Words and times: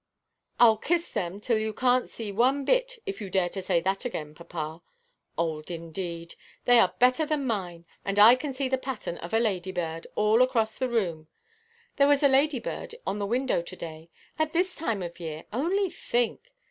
"Iʼll 0.59 0.81
kiss 0.81 1.11
them 1.11 1.39
till 1.39 1.59
you 1.59 1.75
canʼt 1.75 2.09
see 2.09 2.31
one 2.31 2.65
bit, 2.65 2.97
if 3.05 3.21
you 3.21 3.29
dare 3.29 3.49
to 3.49 3.61
say 3.61 3.79
that 3.81 4.03
again, 4.03 4.33
papa. 4.33 4.81
Old, 5.37 5.69
indeed! 5.69 6.33
They 6.65 6.79
are 6.79 6.95
better 6.97 7.23
than 7.23 7.45
mine. 7.45 7.85
And 8.03 8.17
I 8.17 8.33
can 8.33 8.51
see 8.51 8.67
the 8.67 8.79
pattern 8.79 9.17
of 9.19 9.31
a 9.31 9.37
lady–bird, 9.39 10.07
all 10.15 10.41
across 10.41 10.75
the 10.75 10.89
room. 10.89 11.27
There 11.97 12.07
was 12.07 12.23
a 12.23 12.27
lady–bird 12.27 12.95
on 13.05 13.19
the 13.19 13.27
window 13.27 13.61
to–day. 13.61 14.09
At 14.39 14.53
this 14.53 14.75
time 14.75 15.03
of 15.03 15.19
year, 15.19 15.45
only 15.53 15.91
think! 15.91 16.51